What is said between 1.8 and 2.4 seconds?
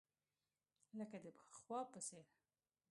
په څېر.